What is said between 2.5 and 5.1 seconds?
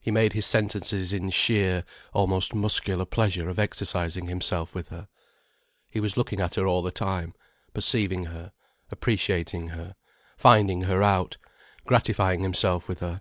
muscular pleasure of exercising himself with her.